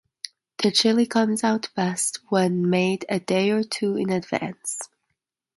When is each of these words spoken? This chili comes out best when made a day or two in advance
This 0.57 0.79
chili 0.79 1.05
comes 1.05 1.43
out 1.43 1.69
best 1.75 2.21
when 2.29 2.67
made 2.71 3.05
a 3.07 3.19
day 3.19 3.51
or 3.51 3.61
two 3.63 3.97
in 3.97 4.09
advance 4.11 4.89